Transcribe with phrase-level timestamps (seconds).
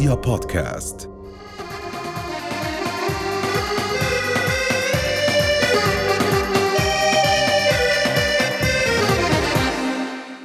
[0.00, 1.10] رؤيا بودكاست.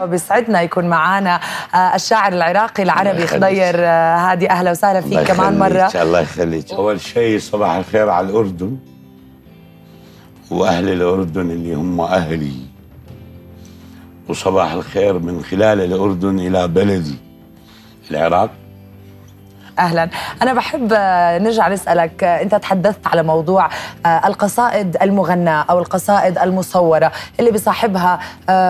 [0.02, 1.40] بيسعدنا يكون معنا
[1.76, 3.28] آه، الشاعر العراقي العربي.
[3.28, 4.50] خضير آه، هادي.
[4.50, 5.92] أهلا وسهلا فيك كمان مرة.
[5.96, 6.74] الله يخليك.
[6.74, 8.78] أول شيء صباح الخير على الأردن
[10.52, 12.54] وأهل الأردن اللي هم أهلي.
[14.30, 17.16] وصباح الخير من خلال الأردن إلى بلدي
[18.12, 18.65] العراق.
[19.80, 20.10] أهلا.
[20.42, 23.70] أنا بحب آه، نرجع نسألك آه، أنت تحدثت على موضوع
[24.06, 28.20] آه، القصائد المغناه أو القصائد المصورة اللي بصاحبها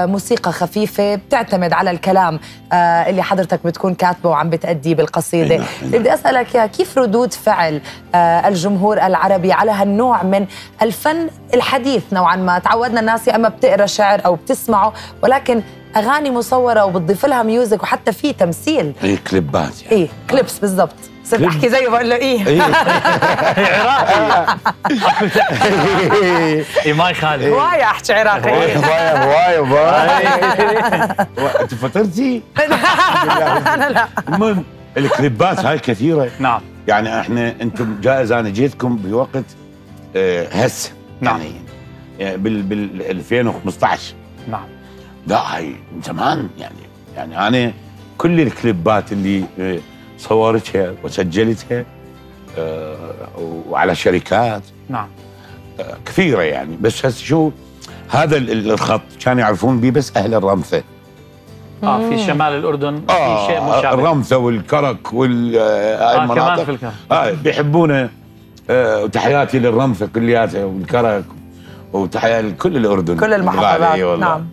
[0.05, 2.39] موسيقى خفيفة بتعتمد على الكلام
[2.73, 5.55] اللي حضرتك بتكون كاتبه وعم بتأديه بالقصيدة.
[5.55, 5.99] أي نعم، أي نعم.
[5.99, 7.81] بدي أسألك يا كيف ردود فعل
[8.15, 10.45] الجمهور العربي على هالنوع من
[10.81, 14.93] الفن الحديث نوعا ما؟ تعودنا الناس يا إما بتقرأ شعر أو بتسمعه
[15.23, 15.61] ولكن
[15.97, 18.93] أغاني مصورة وبتضيف لها music وحتى في تمثيل.
[19.01, 19.95] هي كليبات يعني.
[19.95, 20.95] إيه clips بالضبط.
[21.25, 21.49] صرت كليب.
[21.49, 22.47] أحكي زيه بقول له إيه.
[22.47, 22.61] إيه.
[26.85, 27.43] اي ما يخالف.
[27.53, 28.51] هواية أحكي عراقي.
[28.51, 31.17] هواية هواية هواية
[31.61, 34.63] أنت فطرتي؟ أنا لا المهم
[34.97, 36.29] الكليبات هاي كثيرة.
[36.39, 36.61] نعم.
[36.87, 39.45] يعني إحنا أنتم جائز أنا جيتكم بوقت
[40.15, 40.91] آه، هسه.
[41.21, 41.41] نعم.
[41.41, 41.53] يعني
[42.19, 44.13] يعني بال بال 2015
[44.47, 44.65] نعم.
[45.27, 46.75] لا هاي من زمان يعني
[47.15, 47.73] يعني أنا
[48.17, 49.79] كل الكليبات اللي آه،
[50.17, 51.85] صورتها وسجلتها
[52.57, 52.95] آه،
[53.69, 54.61] وعلى شركات.
[54.89, 55.07] نعم.
[55.79, 56.77] آه، كثيرة يعني.
[56.81, 57.51] بس هسه شو
[58.09, 60.83] هذا ال- ال- الخط كانوا يعرفون به بس أهل الرمثة.
[61.83, 63.93] آه في شمال الأردن في شيء مشابه.
[63.93, 66.53] الرمثة والكرك وال آه، آه المناطق.
[66.53, 66.91] كمان في الكرك.
[67.11, 68.09] آه بيحبونه.
[68.69, 71.25] آه وتحياتي للرمثة كلياتها والكرك
[71.93, 73.17] وتحياتي لكل الأردن.
[73.17, 74.19] كل المحافظات.
[74.19, 74.45] نعم.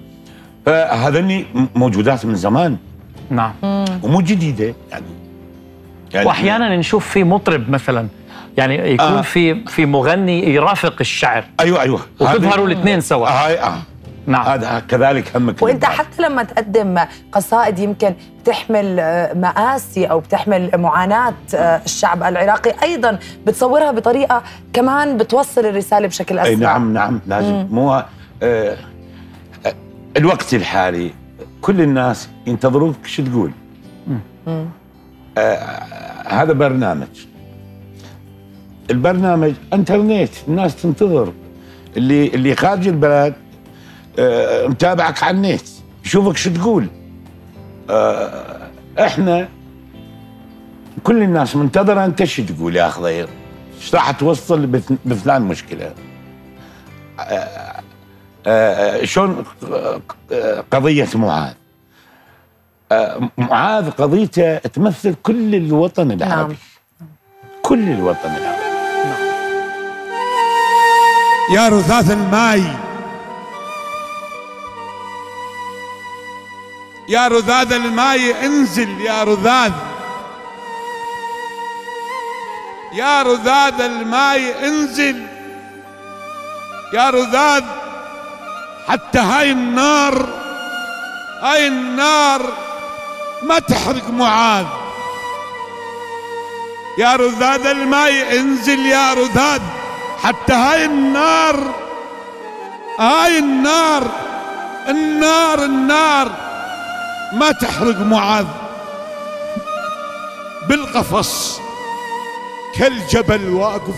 [0.66, 2.76] فهذني موجودات من زمان.
[3.30, 3.52] نعم.
[4.02, 5.04] ومو جديدة يعني,
[6.14, 8.08] يعني وأحيانا نشوف في مطرب مثلا
[8.56, 9.22] يعني يكون آه.
[9.22, 11.44] في في مغني يرافق الشعر.
[11.60, 12.00] أيوة أيوة.
[12.20, 13.28] وتظهروا الاثنين سوا.
[13.28, 13.78] هاي آه.
[14.26, 14.46] نعم.
[14.46, 15.84] هذا كذلك هم وإنت.
[15.84, 16.98] حتى لما تقدم
[17.32, 24.42] قصائد يمكن بتحمل آه، مآسي أو بتحمل معاناة آه، الشعب العراقي أيضا بتصورها بطريقة
[24.72, 26.50] كمان بتوصل الرسالة بشكل أسرع.
[26.50, 27.66] اي نعم نعم لازم.
[27.70, 28.06] مو آه
[28.42, 28.76] آه،
[30.16, 31.10] الوقت الحالي
[31.60, 33.50] كل الناس ينتظروك شو تقول.
[34.46, 34.66] مم.
[35.38, 35.82] آه
[36.28, 37.06] هذا برنامج.
[38.90, 41.32] البرنامج انترنت الناس تنتظر.
[41.96, 43.34] اللي اللي خارج البلد
[44.18, 45.62] آه متابعك على النت
[46.04, 46.86] يشوفك شو تقول.
[47.90, 48.68] آه
[49.00, 49.48] إحنا
[51.02, 53.28] كل الناس منتظرة انت شو تقول يا خضير
[53.80, 54.66] إيش راح توصل
[55.04, 55.94] بفلان مشكلة؟
[57.20, 57.80] آه،
[59.04, 59.44] شلون
[60.32, 61.54] آه، قضية معاذ؟
[62.92, 66.56] آه، معاذ قضيته تمثل كل الوطن العربي.
[67.62, 68.62] كل الوطن العربي.
[71.54, 72.62] يا رذاذ الماي.
[77.08, 79.72] يا رذاذ الماي انزل يا رذاذ
[82.92, 85.26] يا رذاذ الماي انزل.
[86.94, 87.64] يا رذاذ
[88.88, 90.28] حتى هاي النار
[91.42, 92.42] هاي النار
[93.42, 94.66] ما تحرق معاذ.
[96.98, 99.60] يا رذاذ الماي انزل يا رذاذ
[100.22, 101.74] حتى هاي النار
[102.98, 104.10] هاي النار
[104.88, 106.30] النار النار
[107.32, 108.46] ما تحرق معاذ.
[110.68, 111.60] بالقفص
[112.74, 113.96] كالجبل واقف.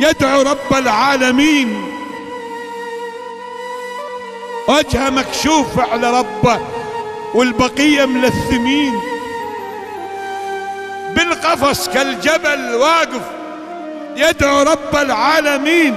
[0.00, 1.93] يدعو رب العالمين
[4.68, 6.60] وجهه مكشوف على ربه
[7.34, 9.00] والبقية ملثمين.
[11.16, 13.22] بالقفص كالجبل واقف
[14.16, 15.94] يدعو رب العالمين.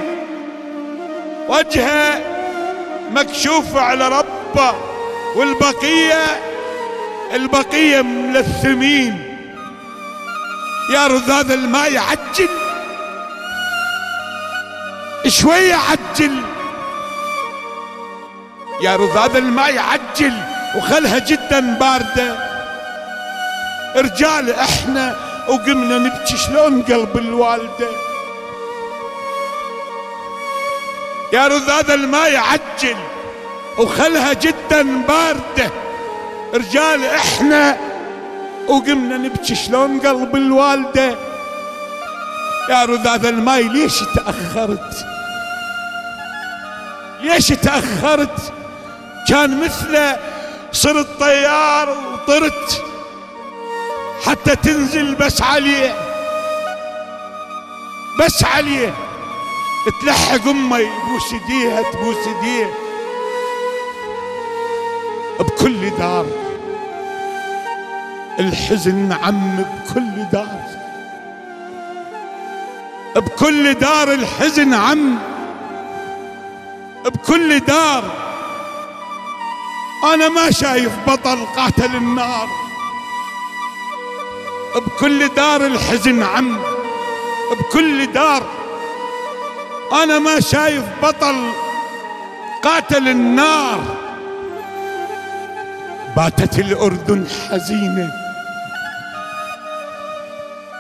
[1.50, 2.22] وجهه
[3.12, 4.76] مكشوف على ربه
[5.36, 6.26] والبقية
[7.34, 9.38] البقية ملثمين.
[10.94, 12.50] يا رذاذ الماء عجل
[15.28, 16.42] شوية عجل.
[18.82, 20.34] يا رذاذ الماء عجل
[20.76, 22.36] وخلها جدا باردة.
[23.96, 25.16] رجال إحنا
[25.48, 27.88] وقمنا نبكي شلون قلب الوالدة؟
[31.34, 32.98] يا رذاذ الماء عجل
[33.78, 35.72] وخلها جدا باردة.
[36.54, 37.78] رجال إحنا
[38.68, 41.16] وقمنا نبكي شلون قلب الوالدة؟
[42.70, 45.06] يا رذاذ الماي ليش تأخرت؟
[47.22, 48.54] ليش تأخرت؟
[49.28, 50.20] كان مثله
[50.72, 52.84] صرت طيار وطرت
[54.26, 55.96] حتى تنزل بس عليه.
[58.20, 58.94] بس عليه.
[60.02, 62.74] تلحق أمي تبوس إيديها تبوس ايديه
[65.40, 66.26] بكل دار.
[68.40, 70.62] الحزن عم بكل دار.
[73.16, 75.18] بكل دار الحزن عم
[77.06, 78.27] بكل دار.
[80.04, 82.48] أنا ما شايف بطل قاتل النار.
[84.76, 86.60] بكل دار الحزن عم
[87.60, 88.44] بكل دار
[90.04, 91.52] أنا ما شايف بطل
[92.64, 93.80] قاتل النار.
[96.16, 98.12] باتت الأردن حزينة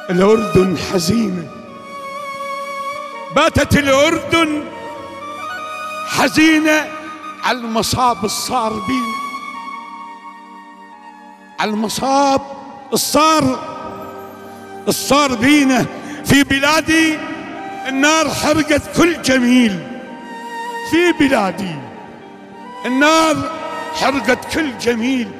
[0.09, 1.47] الأردن حزينة.
[3.35, 4.63] باتت الأردن
[6.07, 6.96] حزينة
[7.47, 9.13] على المصاب الصار بينا
[11.59, 12.41] على المصاب
[12.93, 13.59] الصار
[14.87, 15.85] الصار بينا
[16.25, 17.17] في بلادي.
[17.87, 19.87] النار حرقت كل جميل
[20.91, 21.75] في بلادي.
[22.85, 23.51] النار
[23.95, 25.31] حرقت كل جميل.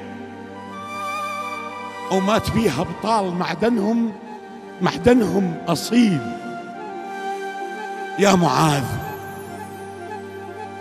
[2.12, 4.12] ومات بيها ابطال معدنهم
[4.82, 6.20] معدنهم أصيل.
[8.20, 8.86] يا معاذ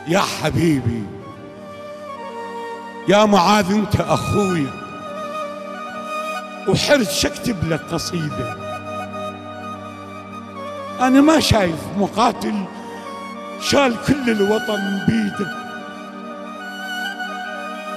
[0.08, 1.15] يا حبيبي
[3.08, 4.70] يا معاذ انت اخويا
[6.68, 8.56] وحرج اكتب لك قصيدة.
[11.00, 12.54] أنا ما شايف مقاتل
[13.60, 15.66] شال كل الوطن بيده.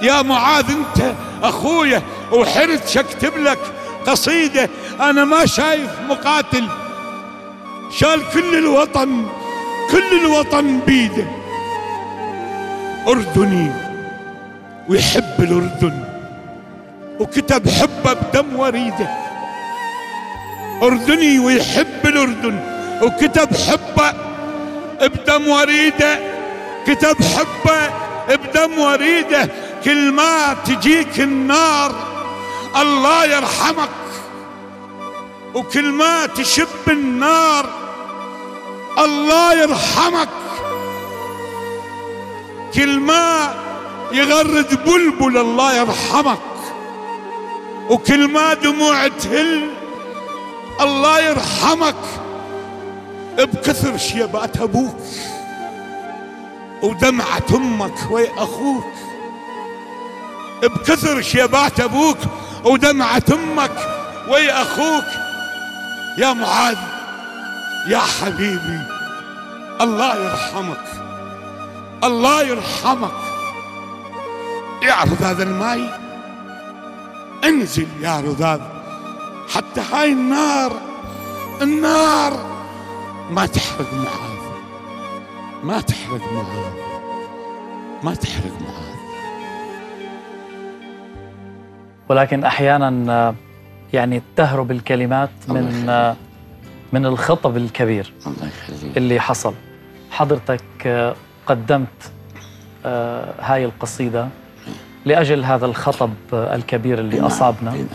[0.02, 2.02] يا معاذ انت اخويا
[2.32, 3.58] وحرج اكتب لك
[4.06, 4.68] قصيدة.
[5.00, 6.68] أنا ما شايف مقاتل
[7.90, 9.26] شال كل الوطن
[9.90, 11.26] كل الوطن بيده.
[13.08, 13.89] أردني
[14.88, 16.04] ويحب الأردن
[17.20, 19.08] وكتب حبه بدم وريده.
[20.82, 22.60] أردني ويحب الأردن
[23.02, 24.12] وكتب حبه
[25.00, 26.18] بدم وريده.
[26.86, 27.90] كتب حبه
[28.28, 29.48] بدم وريده
[29.84, 31.94] كل ما تجيك النار
[32.76, 33.88] الله يرحمك.
[35.54, 37.66] وكل ما تشب النار
[38.98, 40.28] الله يرحمك.
[42.74, 43.54] كل ما
[44.12, 46.38] يغرد بلبل الله يرحمك.
[47.90, 49.70] وكل ما دموع تهل
[50.80, 51.94] الله يرحمك.
[53.38, 54.96] بكثر شيبات أبوك
[56.82, 58.92] ودمعة أمك وي أخوك
[60.62, 62.18] بكثر شيبات أبوك
[62.64, 63.88] ودمعة أمك
[64.28, 65.04] وي أخوك
[66.18, 66.76] يا معاذ
[67.88, 68.80] يا حبيبي
[69.80, 70.84] الله يرحمك
[72.04, 73.29] الله يرحمك.
[74.88, 75.90] اعرض هذا الماي
[77.44, 78.60] انزل يا رذاذ
[79.48, 80.72] حتى هاي النار
[81.62, 82.32] النار
[83.30, 84.40] ما تحرق معاذ.
[85.64, 86.74] ما تحرق معاذ.
[88.02, 88.90] ما تحرق معاذ.
[92.08, 93.34] ولكن أحيانا آه،
[93.92, 95.88] يعني تهرب الكلمات من.
[95.88, 96.16] آه،
[96.92, 98.96] من الخطب الكبير الله يخليك.
[98.96, 99.54] اللي حصل.
[100.10, 101.14] حضرتك آه،
[101.46, 102.12] قدمت
[103.40, 104.28] هاي القصيدة.
[105.04, 107.86] لأجل هذا الخطب الكبير اللي نعم، أصابنا نعم.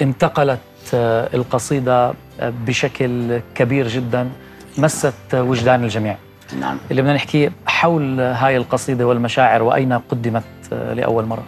[0.00, 0.60] وانتقلت
[0.94, 4.30] آه، القصيدة آه، بشكل كبير جدا
[4.78, 6.16] مست وجدان الجميع
[6.60, 11.44] نعم اللي بدنا نحكي حول هاي القصيدة والمشاعر وأين قدمت آه، لأول مرة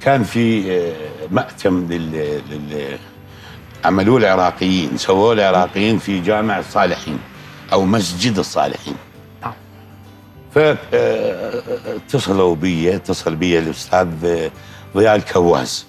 [0.00, 0.92] كان في
[1.30, 2.12] مأتم لل,
[2.50, 2.98] لل...
[3.84, 7.18] عملوه العراقيين سووه العراقيين في جامع الصالحين
[7.72, 8.94] أو مسجد الصالحين.
[10.54, 14.08] فاتصلوا بي اتصل بي الأستاذ
[14.96, 15.86] ضياء الكواز.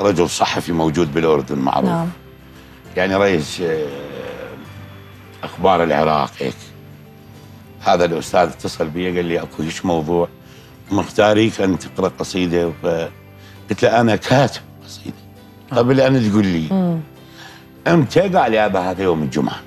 [0.00, 1.90] رجل صحفي موجود بالأردن معروف.
[1.90, 2.08] نعم.
[2.96, 3.86] يعني رئيس آه،
[5.42, 6.54] أخبار العراق هيك.
[7.80, 10.28] هذا الأستاذ اتصل بي قال لي أكو هيك موضوع.
[10.90, 15.16] مختاريك أن تقرأ قصيدة فقلت له أنا كاتب قصيدة.
[15.72, 16.98] قبل أن تقول لي.
[17.86, 19.60] أمتى؟ قال يابا هذا يوم الجمعة.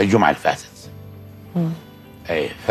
[0.00, 0.68] الجمعة اللي فاتت.
[2.30, 2.48] أي.
[2.48, 2.70] ف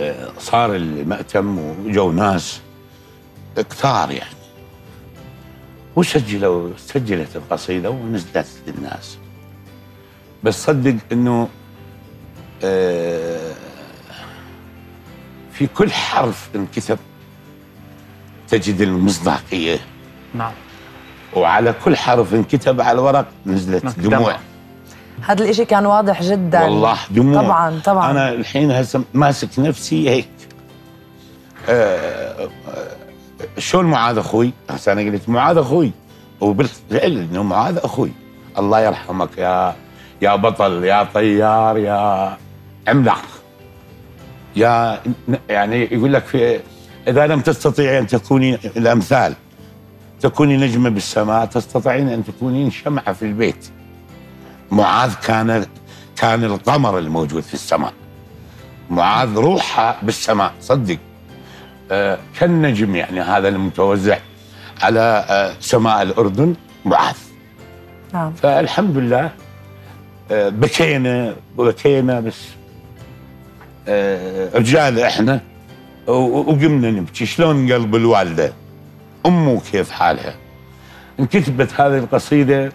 [0.00, 2.60] آه، صار المأتم وجو ناس
[3.56, 4.34] كثار يعني.
[5.96, 9.18] وسجلوا سجلت القصيدة ونزلت للناس.
[10.44, 11.48] بس صدق إنه
[12.64, 13.54] آه،
[15.52, 16.98] في كل حرف انكتب
[18.48, 19.78] تجد المصداقية.
[20.34, 20.52] نعم.
[21.36, 24.36] وعلى كل حرف انكتب على الورق نزلت نعم، دموع.
[25.22, 26.62] هذا الإشي كان واضح جدا.
[26.62, 27.42] والله دموع.
[27.42, 28.10] طبعا طبعا.
[28.10, 30.28] أنا الحين هسه ماسك نفسي هيك.
[31.68, 32.48] آه، آه،
[33.58, 35.92] شلون معاذ أخوي؟ هسه أنا قلت معاذ أخوي.
[36.40, 38.12] وبالفعل إنه معاذ أخوي.
[38.58, 39.74] الله يرحمك يا
[40.22, 42.36] يا بطل يا طيار يا
[42.88, 43.22] عملاق.
[44.56, 45.00] يا
[45.48, 46.60] يعني يقول لك في
[47.08, 49.34] إذا لم تستطيعي أن تكوني الأمثال
[50.20, 53.70] تكوني نجمة بالسماء تستطيعين أن تكونين شمعة في البيت.
[54.70, 55.66] معاذ كان
[56.16, 57.92] كان القمر الموجود في السماء.
[58.90, 60.98] معاذ روحها بالسماء صدق.
[61.90, 64.18] آه كالنجم يعني هذا المتوزع
[64.82, 67.16] على آه سماء الأردن معاذ.
[68.14, 68.32] نعم.
[68.32, 69.30] فالحمد لله
[70.30, 72.40] آه بكينا بكينا بس
[73.88, 75.40] آه رجال إحنا
[76.06, 77.26] وقمنا نبكي.
[77.26, 78.52] شلون قلب الوالدة؟
[79.26, 80.34] أمه كيف حالها؟
[81.20, 82.72] انكتبت هذه القصيدة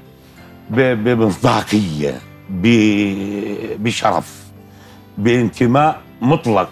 [0.70, 2.22] بمصداقيه
[3.80, 4.44] بشرف
[5.18, 6.70] بانتماء مطلق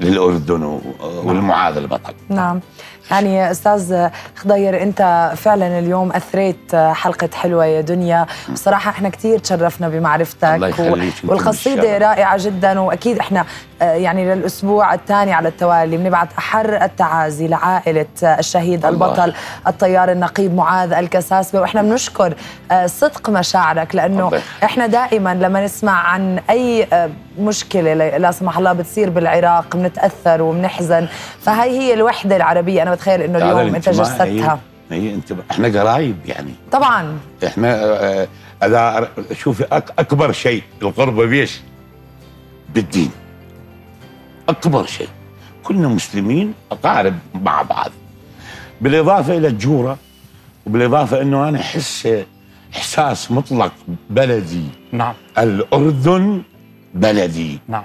[0.00, 2.12] للأردن و- والمعاذ البطل.
[2.28, 2.60] نعم.
[3.10, 9.88] يعني أستاذ خضير أنت فعلا اليوم أثريت حلقة حلوة يا دنيا بصراحة إحنا كثير تشرفنا
[9.88, 11.98] بمعرفتك الله يخليك، والقصيدة.
[11.98, 13.44] رائعة جدا وأكيد إحنا
[13.82, 19.06] آه، يعني للأسبوع الثاني على التوالي بنبعث أحر التعازي لعائلة آه، الشهيد الله.
[19.06, 19.34] البطل
[19.66, 22.34] الطيار النقيب معاذ الكساسبه وإحنا بنشكر
[22.70, 24.40] آه، صدق مشاعرك لأنه الله.
[24.64, 26.86] إحنا دائما لما نسمع عن أي
[27.38, 31.06] مشكلة لا- سمح الله بتصير بالعراق بنتأثر وبنحزن
[31.40, 34.60] فهي هي الوحدة العربية أنا بتخيل إنه اليوم أنت جسدتها.
[34.90, 36.54] هي, انت إحنا قرايب يعني.
[36.72, 37.18] طبعا.
[37.46, 38.28] إحنا آه،
[38.62, 41.60] إذا شوفي أك أكبر شيء القربه بيش؟
[42.74, 43.10] بالدين.
[44.48, 45.08] أكبر شيء.
[45.62, 47.90] كلنا مسلمين أقارب مع بعض.
[48.80, 49.98] بالإضافة إلى الجورة
[50.66, 52.08] وبالإضافة إنه أنا أحس
[52.76, 53.72] إحساس مطلق
[54.10, 54.64] بلدي.
[54.92, 55.14] نعم.
[55.38, 56.42] الأردن
[56.94, 57.58] بلدي.
[57.68, 57.84] نعم.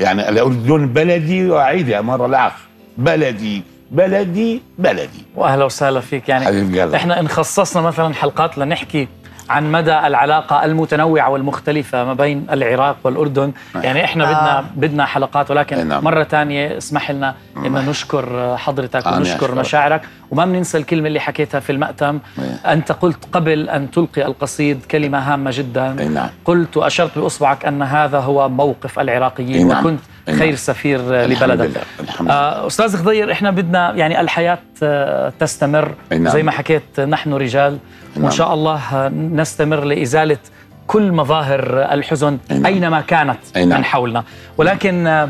[0.00, 2.60] يعني الأردن بلدي وأعيدها مرة الآخر
[2.98, 3.62] بلدي.
[3.90, 6.94] بلدي بلدي وأهلا وسهلا فيك يعني حبيب.
[6.94, 9.08] إحنا إن خصصنا مثلا حلقات لنحكي
[9.50, 15.88] عن مدى العلاقة المتنوعة والمختلفة ما بين العراق والأردن يعني إحنا بدنا بدنا حلقات ولكن
[15.88, 16.04] نعم.
[16.04, 19.58] مرة ثانية اسمح لنا ان نشكر حضرتك أنا ونشكر أشكرك.
[19.58, 20.00] مشاعرك
[20.30, 22.72] وما بننسى الكلمة اللي حكيتها في المأتم إيه.
[22.72, 26.28] أنت قلت قبل أن تلقي القصيد كلمة هامة جدا نعم.
[26.44, 29.80] قلت وأشرت بأصبعك أن هذا هو موقف العراقيين نعم.
[29.80, 30.38] وكنت نعم.
[30.38, 32.36] خير سفير الحمد لبلدك لله، الحمد لله.
[32.36, 36.28] آه، أستاذ خضير إحنا بدنا يعني الحياة آه، تستمر نعم.
[36.28, 37.78] زي ما حكيت نحن رجال
[38.16, 38.30] وإن نعم.
[38.30, 40.38] شاء الله آه، نستمر لإزالة
[40.86, 41.60] كل مظاهر
[41.92, 42.66] الحزن أي نعم.
[42.66, 43.78] أينما كانت أي نعم.
[43.78, 44.24] من حولنا
[44.58, 45.28] ولكن آه،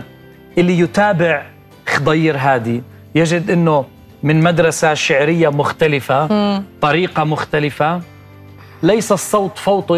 [0.58, 1.42] اللي يتابع
[1.88, 2.82] خضير هادي
[3.14, 3.84] يجد إنه
[4.22, 6.28] من مدرسة شعرية مختلفة
[6.80, 8.00] طريقة مختلفة
[8.82, 9.92] ليس الصوت فوت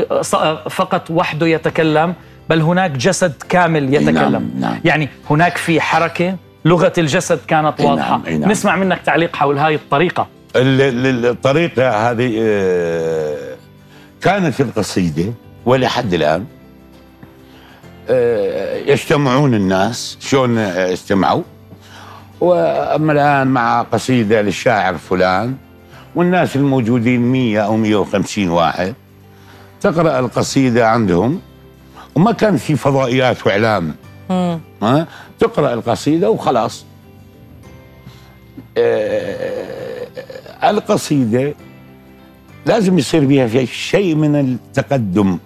[0.71, 2.15] فقط وحده يتكلم
[2.49, 4.81] بل هناك جسد كامل نعم، يتكلم نعم.
[4.85, 8.51] يعني هناك في حركة لغة الجسد كانت نعم، نعم.
[8.51, 13.37] نسمع منك تعليق حول هاي الطريقة ال- ال- الطريقة هذه آه،
[14.23, 15.33] كانت القصيدة
[15.67, 16.45] ولحد الآن
[18.11, 20.17] آه، يجتمعون الناس.
[20.21, 21.43] شلون استمعوا
[22.41, 25.57] وأما الآن مع قصيدة للشاعر فلان
[26.15, 28.95] والناس الموجودين 100 أو 150 واحد
[29.81, 31.41] تقرأ القصيدة عندهم.
[32.15, 33.95] وما كان في فضائيات وإعلام.
[34.83, 35.07] ها؟
[35.41, 36.85] تقرأ القصيدة وخلاص.
[38.79, 40.07] آه،
[40.65, 41.55] القصيدة
[42.67, 45.39] لازم يصير بها في شيء من التقدم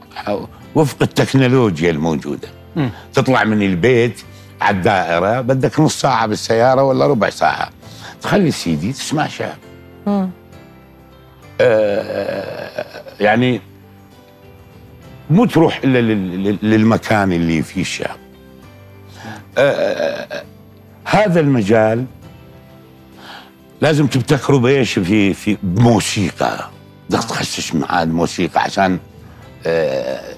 [0.74, 2.48] وفق التكنولوجيا الموجودة.
[2.76, 2.90] مم.
[3.14, 4.20] تطلع من البيت
[4.60, 7.70] على الدائرة بدك نص ساعة بالسيارة ولا ربع ساعة.
[8.22, 9.56] تخلي السيدي تسمع شعر.
[11.60, 12.84] آه،
[13.20, 13.60] يعني
[15.30, 18.16] مو تروح إلا لل- لل- للمكان اللي فيه الشعر
[19.58, 20.42] آه،
[21.04, 22.04] هذا المجال
[23.80, 26.70] لازم تبتكروا بإيش؟ في في بموسيقى
[27.12, 28.98] بدك تخشش مع الموسيقى عشان
[29.66, 30.34] آه،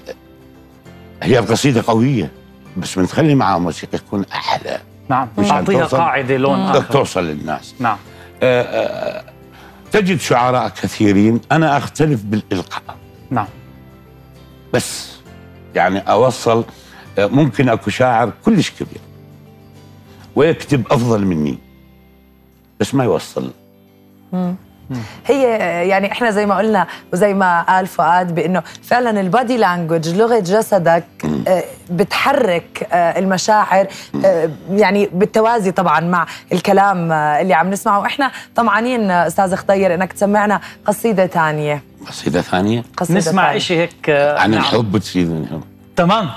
[1.23, 2.31] هي القصيده قوية
[2.77, 4.79] بس من تخلي معها موسيقى تكون أحلى.
[5.09, 6.93] نعم تعطيها قاعدة لون بدك آخر.
[6.93, 7.75] توصل للناس.
[7.79, 7.97] نعم.
[8.43, 9.23] آه، آه،
[9.91, 12.97] تجد شعراء كثيرين أنا أختلف بالإلقاء.
[13.29, 13.47] نعم.
[14.73, 15.11] بس
[15.75, 16.63] يعني أوصل
[17.17, 19.01] آه، ممكن أكو شاعر كلش كبير
[20.35, 21.57] ويكتب أفضل مني
[22.79, 23.51] بس ما يوصل.
[25.25, 25.43] هي
[25.89, 31.03] يعني إحنا زي ما قلنا وزي ما قال فؤاد بإنه فعلا البادي لانجوج لغة جسدك
[31.47, 33.87] آه، بتحرك آه، المشاعر
[34.25, 37.99] آه، يعني بالتوازي طبعا مع الكلام اللي عم نسمعه.
[37.99, 40.61] وإحنا طمعانين أستاذ خضير إنك تسمعنا.
[40.85, 41.83] قصيدة ثانية.
[42.07, 43.57] قصيدة ثانية؟ قصيدة نسمع.
[43.57, 44.59] شيء هيك عن نعم.
[44.59, 45.63] الحب تفيد الحب
[45.95, 46.29] تمام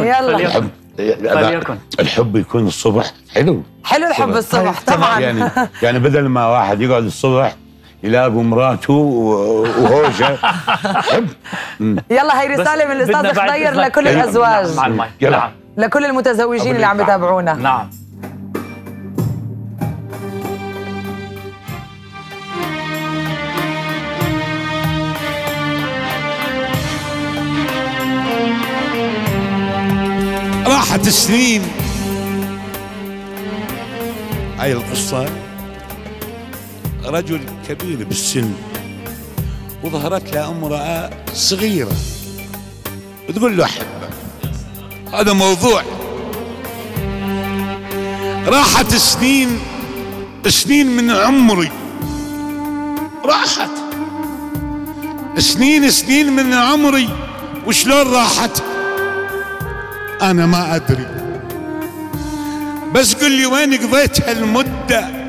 [0.00, 0.36] يلا.
[0.36, 1.78] الحب فليكن.
[2.00, 3.62] الحب يكون الصبح حلو.
[3.84, 5.20] حلو الحب الصبح طيب، طبعا.
[5.20, 5.50] يعني
[5.82, 7.56] يعني بدل ما واحد يقعد الصبح
[8.02, 10.36] يلاقوا مراته و- وهوجة.
[11.10, 11.26] حب
[11.80, 11.96] مم.
[12.10, 14.10] يلا هي رساله من الأستاذ خضير لكل كلمة.
[14.24, 14.66] الأزواج.
[14.66, 15.10] نعم، مع المايك.
[15.20, 15.36] يلا.
[15.36, 15.50] نعم.
[15.76, 17.06] لكل المتزوجين اللي عم نعم.
[17.06, 17.52] يتابعونا.
[17.54, 17.90] نعم.
[30.66, 31.62] راحت سنين
[34.58, 35.26] هاي القصة.
[37.10, 38.52] رجل كبير بالسن
[39.84, 41.96] وظهرت له امرأة صغيرة.
[43.28, 44.10] وتقول له أحبك.
[45.14, 45.82] هذا موضوع.
[48.46, 49.58] راحت سنين
[50.48, 51.70] سنين من عمري.
[53.24, 53.70] راحت.
[55.38, 57.08] سنين سنين من عمري.
[57.66, 58.62] وشلون راحت؟
[60.22, 61.06] أنا ما أدري.
[62.94, 65.19] بس قل لي وين قضيت هالمده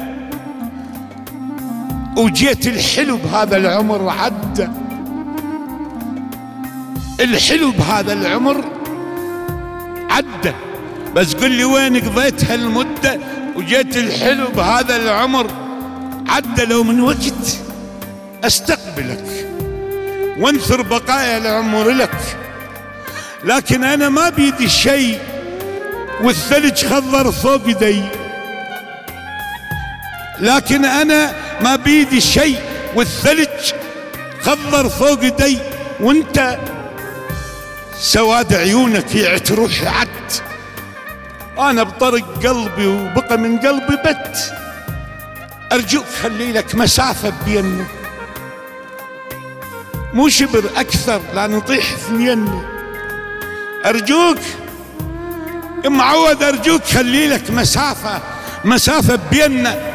[2.21, 4.67] وجيت الحلو بهذا العمر عدى
[7.19, 8.63] الحلو بهذا العمر
[10.09, 10.53] عدى
[11.15, 13.19] بس قل لي وين قضيت هالمدة
[13.55, 15.47] وجيت الحلو بهذا العمر
[16.27, 17.57] عدى لو من وقت
[18.43, 19.47] أستقبلك
[20.39, 22.17] وانثر بقايا العمر لك.
[23.43, 25.19] لكن أنا ما بيدي شيء
[26.23, 28.01] والثلج خضر فوق يدي.
[30.39, 32.59] لكن أنا ما بيدي شيء
[32.95, 33.73] والثلج
[34.41, 35.57] خضر فوق يدي
[35.99, 36.57] وانت
[37.99, 40.31] سواد عيونك يعت روحي عد
[41.59, 44.37] أنا بطرق قلبي وبقى من قلبي بت.
[45.71, 47.85] أرجوك خلي لك مسافة بيننا
[50.13, 52.63] مو شبر أكثر لا نطيح اثنين.
[53.85, 54.37] أرجوك
[55.85, 58.21] معود أرجوك خلي لك مسافة
[58.65, 59.90] مسافة بيننا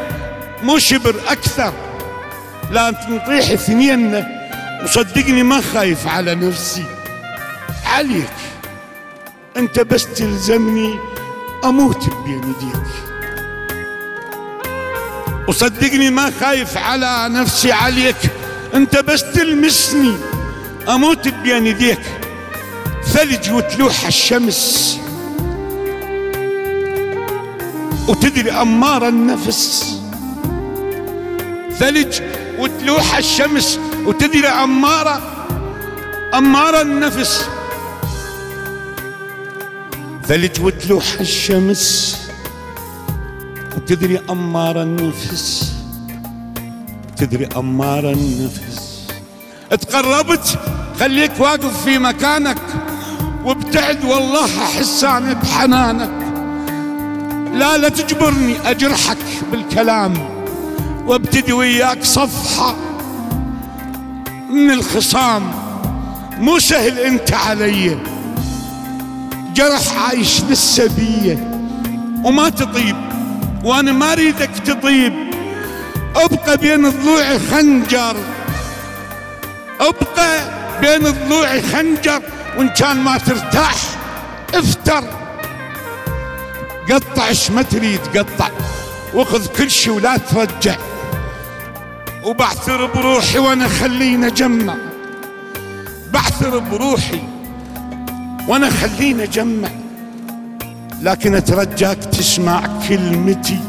[0.67, 1.73] مو شبر أكثر.
[2.71, 4.25] لا نطيح اثنين
[4.85, 6.85] وصدقني ما خايف على نفسي.
[7.87, 8.37] عليك.
[9.57, 10.99] أنت بس تلزمني
[11.65, 12.87] أموت بين يديك
[15.49, 17.73] وصدقني ما خايف على نفسي.
[17.73, 18.17] عليك.
[18.75, 20.17] أنت بس تلمسني
[20.89, 22.01] أموت بين يديك
[23.05, 24.99] ثلج وتلوح الشمس.
[28.09, 29.96] وتدري أمار النفس.
[31.79, 32.21] ثلج
[32.59, 35.23] وتلوح الشمس وتدري أمارة
[36.35, 37.49] أمار النفس.
[40.27, 42.17] ثلج وتلوح الشمس
[43.77, 45.73] وتدري أمار النفس.
[47.17, 49.07] تدري أمار النفس.
[49.71, 50.59] تقربت
[51.01, 52.59] خليك واقف في مكانك
[53.45, 56.11] وابتعد والله أحس أنا بحنانك.
[57.55, 59.19] لا لا تجبرني أجرحك
[59.53, 60.36] بالكلام.
[61.07, 62.77] وابتدي وياك صفحة
[64.51, 65.53] من الخصام.
[66.39, 67.99] مو سهل انت علي.
[69.55, 71.63] جرح عايش لسه بيه
[72.25, 72.97] وما تطيب.
[73.65, 75.13] وأنا ما أريدك تطيب.
[76.17, 78.17] أبقى بين ضلوعي خنجر.
[79.81, 80.41] أبقى
[80.81, 82.23] بين ضلوعي خنجر.
[82.59, 83.75] وإن كان ما ترتاح
[84.55, 85.05] افتر.
[86.91, 88.49] قطع إيش ما تريد قطع.
[89.15, 90.77] واخذ كل شيء ولا ترجع.
[92.27, 94.77] وبعثر بروحي وانا خلينا اجمع
[96.13, 97.21] بعثر بروحي.
[98.49, 99.69] وانا خلينا اجمع
[101.03, 103.61] لكن اترجاك تسمع كلمتي.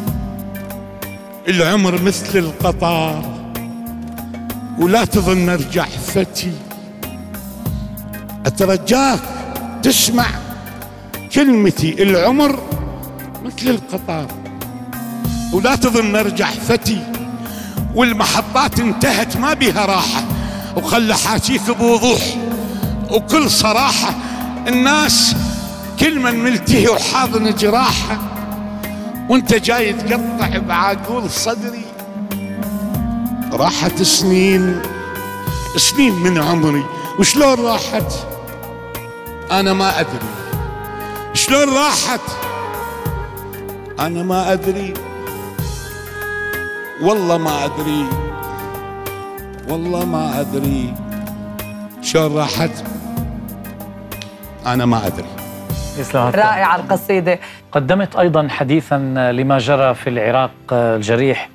[1.47, 3.25] العمر مثل القطار
[4.79, 6.51] ولا تظن ارجع فتي.
[8.45, 9.19] اترجاك
[9.83, 10.25] تسمع
[11.33, 12.03] كلمتي.
[12.03, 12.59] العمر
[13.45, 14.27] مثل القطار
[15.53, 17.16] ولا تظن ارجع فتي.
[17.97, 20.23] والمحطات انتهت ما بها راحة.
[20.75, 22.21] وخل حاجيك بوضوح.
[23.11, 24.15] وكل صراحة
[24.67, 25.35] الناس
[25.99, 28.17] كل من ملتهي وحاضن جراحة
[29.29, 31.85] وانت جاي تقطع بعقول صدري.
[33.53, 34.81] راحت سنين
[35.77, 36.83] سنين من عمري.
[37.19, 38.13] وشلون راحت؟
[39.51, 40.29] أنا ما أدري.
[41.33, 42.21] شلون راحت؟
[43.99, 44.93] أنا ما أدري.
[47.01, 48.05] والله ما أدري
[49.69, 50.93] والله ما أدري
[52.01, 52.71] شلون راحت.
[54.65, 55.27] أنا ما أدري.
[55.99, 56.35] يسلم عليك.
[56.35, 57.39] رائعة القصيدة.
[57.71, 58.97] قدمت أيضا حديثا
[59.31, 61.49] لما جرى في العراق الجريح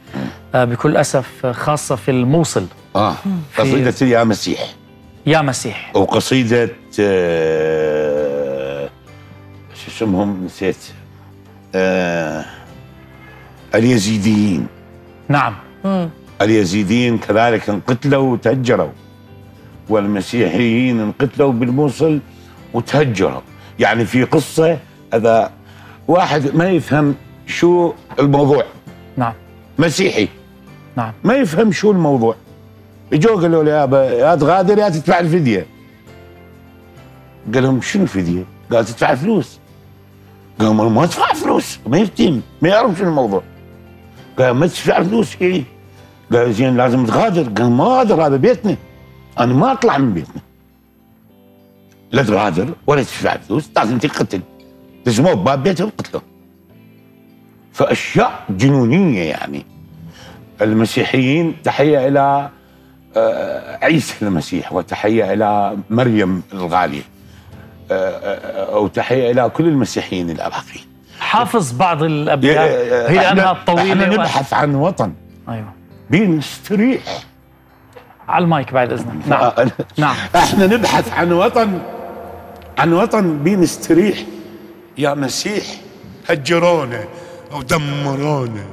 [0.54, 2.66] بكل أسف خاصة في الموصل.
[2.96, 3.14] آه
[3.58, 4.60] قصيدة يا مسيح.
[5.26, 5.90] يا مسيح.
[5.96, 8.88] وقصيدة آه،
[9.74, 10.76] شو اسمهم؟ نسيت.
[11.74, 12.44] آه
[13.74, 14.66] اليزيديين.
[15.32, 15.54] نعم.
[16.42, 18.92] اليزيديين كذلك انقتلوا وتهجروا.
[19.88, 22.20] والمسيحيين انقتلوا بالموصل
[22.74, 23.40] وتهجروا.
[23.78, 24.78] يعني في قصة
[25.14, 25.50] هذا
[26.08, 27.14] واحد ما يفهم
[27.46, 28.64] شو الموضوع.
[29.16, 29.32] نعم.
[29.78, 30.28] مسيحي.
[30.96, 31.12] نعم.
[31.24, 32.36] ما يفهم شو الموضوع.
[33.12, 35.66] اجوا قالوا له يابا يا تغادر يا تدفع الفدية.
[37.54, 39.58] قال لهم شنو الفدية؟ قال تدفع فلوس.
[40.58, 43.42] قالوا ما ما ادفع فلوس ما يفتهم ما يعرف شنو الموضوع.
[44.38, 45.64] قال ما تدفع فلوس إيه
[46.32, 47.42] قال زين لازم تغادر.
[47.42, 48.76] قال ما أقدر هذا بيتنا.
[49.38, 50.42] أنا ما أطلع من بيتنا.
[52.12, 54.40] لا تغادر ولا تدفع فلوس لازم تقتل.
[55.06, 56.22] لزموه بباب بيته وقتلوه
[57.72, 59.66] فأشياء جنونية يعني.
[60.62, 62.48] المسيحيين تحية إلى
[63.16, 67.02] آه، عيسى المسيح وتحية إلى مريم الغالية.
[67.90, 70.91] آه، آه، وتحيه إلى كل المسيحيين العراقيين.
[71.22, 72.70] حافظ بعض الأبيات.
[73.10, 75.12] هي لأنها طويلة إحنا و- نبحث عن وطن.
[75.48, 75.72] أيوه.
[76.10, 77.02] بنستريح.
[78.28, 79.28] على المايك بعد إذنك.
[79.28, 79.40] نعم.
[79.42, 80.16] آه، نعم.
[80.36, 81.78] إحنا نبحث عن وطن
[82.78, 84.18] عن وطن بنستريح.
[84.98, 85.64] يا مسيح
[86.30, 87.04] هجرونا
[87.52, 88.64] ودمرونا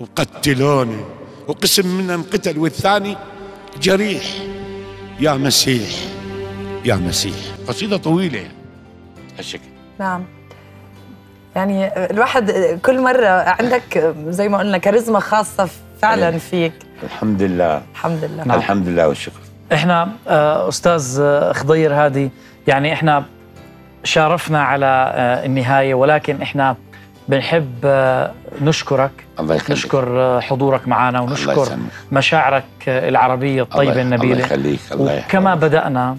[0.00, 1.00] وقتلونا
[1.48, 3.16] وقسم منهم قتل والثاني
[3.82, 4.22] جريح.
[5.20, 5.90] يا مسيح
[6.84, 7.34] يا مسيح.
[7.68, 8.38] قصيدة طويلة.
[8.38, 8.52] يعني.
[9.38, 9.68] هالشكل.
[10.00, 10.24] نعم.
[11.56, 12.50] يعني الواحد
[12.84, 15.68] كل مرة عندك زي ما قلنا كاريزما خاصة
[16.02, 16.38] فعلا أيه.
[16.38, 16.72] فيك.
[17.02, 17.82] الحمد لله.
[17.92, 18.44] الحمد لله.
[18.44, 18.58] نعم.
[18.58, 19.40] الحمد لله والشكر.
[19.72, 22.30] إحنا آه، أستاذ آه، خضير هادي
[22.66, 23.24] يعني إحنا
[24.04, 26.76] شارفنا على آه، النهاية ولكن إحنا
[27.28, 27.74] بنحب
[28.62, 29.10] نشكرك.
[29.40, 29.70] الله يخليك.
[29.70, 31.68] نشكر حضورك معنا ونشكر.
[32.12, 34.32] مشاعرك العربية الطيبة الله- النبيلة.
[34.32, 35.28] الله يخليك الله يحفظك.
[35.34, 36.16] وكما بدأنا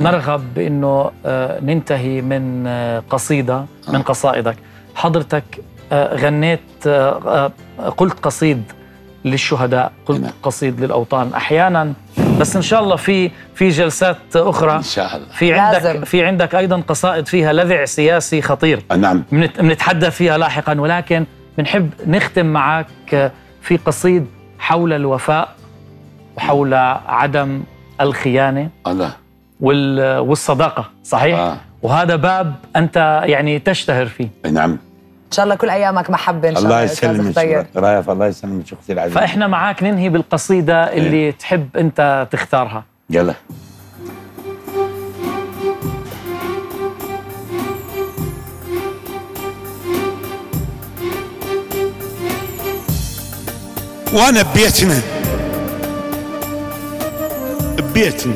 [0.00, 2.68] نرغب بإنه آه، ننتهي من
[3.10, 4.56] قصيدة من قصائدك.
[5.04, 5.44] حضرتك
[5.92, 8.62] آه، غنيت آه، آه، قلت قصيد
[9.24, 10.30] للشهداء قلت نعم.
[10.42, 11.30] قصيد للأوطان.
[11.34, 11.92] أحيانا
[12.40, 14.76] بس إن شاء الله في في جلسات أخرى.
[14.76, 15.26] إن شاء الله.
[15.32, 16.04] في عندك لازم.
[16.04, 18.82] في عندك أيضا قصائد فيها لذع سياسي خطير.
[18.96, 19.22] نعم.
[19.32, 20.80] بنت- بنتحدث فيها لاحقا.
[20.80, 21.24] ولكن
[21.58, 22.86] بنحب نختم معك
[23.62, 24.26] في قصيد
[24.58, 25.48] حول الوفاء
[26.36, 26.74] وحول
[27.08, 27.62] عدم
[28.00, 29.12] الخيانة الله.
[29.60, 31.56] وال- والصداقة صحيح؟ آه.
[31.82, 34.28] وهذا باب أنت يعني تشتهر فيه.
[34.52, 34.78] نعم.
[35.30, 37.66] إن شاء الله كل أيامك محبة إن شاء الله يسلمك.
[37.76, 38.26] رايف الله.
[38.26, 42.84] يسلمك أختي العزيزه فإحنا معاك ننهي بالقصيدة اللي تحب أنت تختارها.
[43.10, 43.34] يلا.
[54.12, 55.00] وأنا ببيتنا.
[57.78, 58.34] ببيتنا.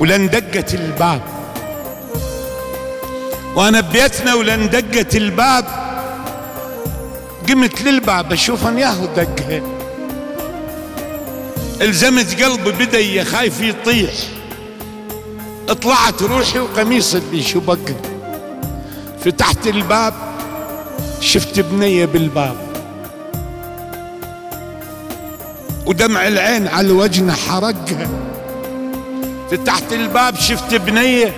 [0.00, 1.33] ولن دقت الباب.
[3.54, 5.64] وانا ببيتنا ولن دقت الباب
[7.48, 9.62] قمت للباب أشوف أن ياهو دقها
[11.80, 14.10] الزمت قلبي بدأ يا خايف يطيح.
[15.82, 17.78] طلعت روحي وقميص اللي شو بقى.
[19.24, 20.14] فتحت الباب
[21.20, 22.56] شفت بنية بالباب.
[25.86, 28.08] ودمع العين على وجهنا حرقها.
[29.50, 31.34] فتحت الباب شفت بنية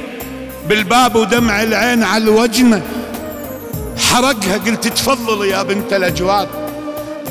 [0.68, 2.82] بالباب ودمع العين على وجهنا
[4.10, 6.48] حرقها قلت تفضل يا بنت الأجواد.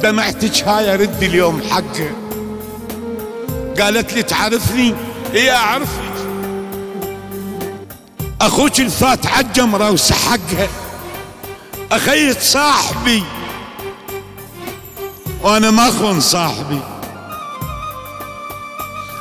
[0.03, 2.11] دمعتك هاي رد اليوم حقها
[3.79, 4.95] قالت لي تعرفني؟
[5.33, 6.15] هي أعرفك.
[8.41, 10.67] أخوك الفات عالجمرة وسحقها
[11.91, 13.23] أخيت صاحبي.
[15.41, 16.79] وأنا ما أخون صاحبي.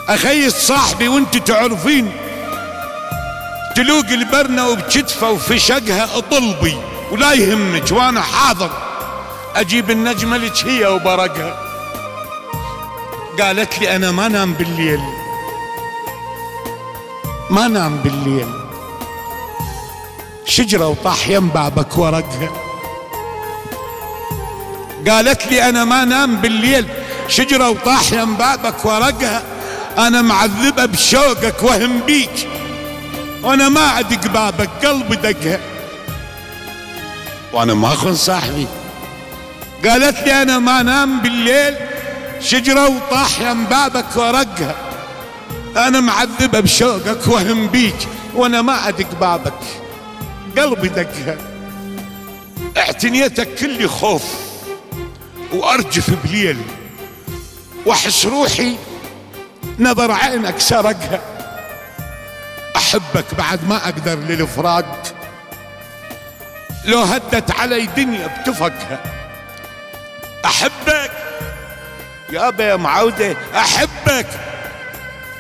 [0.08, 2.12] اخيس صاحبي وأنت تعرفين.
[3.76, 6.76] تلوق البرنة وبكتفه وفي شقها أطلبي
[7.10, 8.70] ولا يهمك وأنا حاضر.
[9.56, 11.58] أجيب النجمة لك هي وبرقها.
[13.40, 15.00] قالت لي أنا ما نام بالليل.
[17.50, 18.48] ما نام بالليل.
[20.44, 22.50] شجرة وطاح يم بابك ورقها.
[25.08, 26.88] قالت لي أنا ما نام بالليل.
[27.28, 29.42] شجرة وطاح يم بابك ورقها.
[29.98, 32.48] أنا معذبة بشوقك وهم بيك.
[33.44, 35.60] وأنا ما أدق بابك قلبي دقها
[37.52, 38.66] وأنا ما أخون صاحبي.
[39.84, 41.74] قالت لي أنا ما نام بالليل
[42.40, 44.74] شجرة وطاح يم بابك ورقها.
[45.76, 49.60] أنا معذبة بشوقك وهم بيك وأنا ما أدق بابك.
[50.58, 51.36] قلبي دقها
[52.76, 54.24] اعتنيتك كل خوف
[55.52, 56.58] وأرجف بليل
[57.86, 58.76] وأحس روحي
[59.78, 61.33] نظر عينك سرقها.
[62.94, 65.02] أحبك بعد ما أقدر للفراق
[66.84, 68.98] لو هدت علي دنيا بتفقها.
[70.44, 71.10] أحبك
[72.30, 74.26] يا معودة أحبك.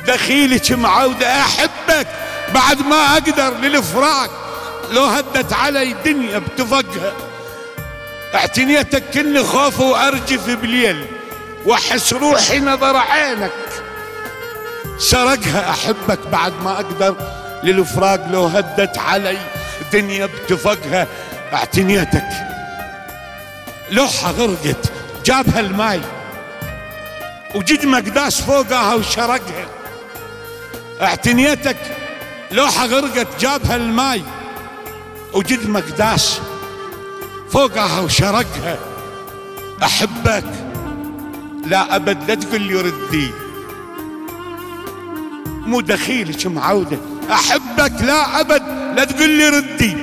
[0.06, 2.06] دخيلك معودة أحبك
[2.54, 4.30] بعد ما أقدر للفراق
[4.90, 7.12] لو هدت علي دنيا بتفقها.
[8.34, 11.06] اعتنيتك كل خوف وأرجف بليل
[11.64, 13.52] وأحس روحي نظر عينك.
[14.98, 17.43] سرقها أحبك بعد ما أقدر.
[17.64, 19.38] للفراق لو هدت علي
[19.92, 21.06] دنيا بتفقها
[21.52, 22.28] اعتنيتك
[23.90, 24.92] لوحة غرقت
[25.24, 26.00] جابها الماي.
[27.54, 29.66] وجد مقداس فوقها وشرقها.
[31.02, 31.76] اعتنيتك
[32.52, 34.22] لوحة غرقت جابها الماي.
[35.32, 36.40] وجد مقداس
[37.50, 38.78] فوقها وشرقها.
[39.82, 40.44] أحبك.
[41.66, 43.30] لا أبد لا تقول لي ردي.
[45.66, 46.98] مو دخيلك معودة.
[47.30, 48.62] أحبك لا أبد
[48.96, 49.96] لا تقول لي ردي.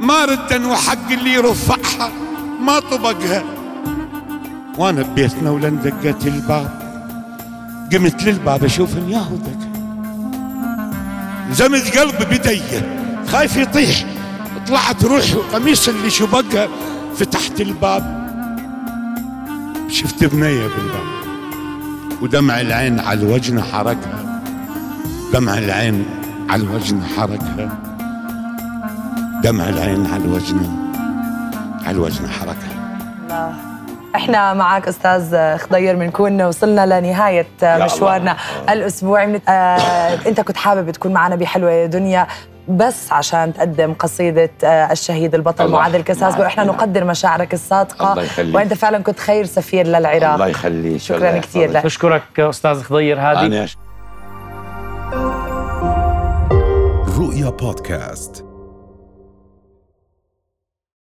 [0.00, 2.10] ما ردا وحق اللي يرفعها
[2.60, 3.44] ما طبقها.
[4.78, 6.82] وأنا ببيتنا ولن دقت الباب.
[7.92, 9.62] قمت للباب أشوف الياهو دق
[11.52, 12.60] زمت قلبي بدي
[13.28, 14.04] خايف يطيح.
[14.68, 16.68] طلعت روحي وقميص اللي شبقها
[17.16, 18.22] فتحت الباب.
[19.88, 21.06] شفت بنية بالباب.
[22.22, 24.21] ودمع العين على الوجن حركها
[25.32, 26.06] دمع العين
[26.50, 27.68] على الوجن حركها
[29.42, 30.60] دمع العين على الوجن
[31.84, 33.54] على الوجن حركها الله.
[34.14, 38.36] إحنا معك أستاذ خضير بنكون وصلنا لنهاية مشوارنا
[38.70, 39.40] الاسبوعي من...
[39.48, 42.26] آه، أنت كنت حابب تكون معنا بحلوة يا دنيا
[42.68, 46.40] بس عشان تقدم قصيدة آه، الشهيد البطل معاذ الكساس معك.
[46.40, 48.54] وإحنا نقدر مشاعرك الصادقة الله يخليك.
[48.54, 51.70] وأنت فعلا كنت خير سفير للعراق الله يخليك شكراً كثير.
[51.70, 51.84] لك.
[51.84, 53.66] بشكرك أستاذ خضير هادي
[57.42, 58.51] رؤيا بودكاست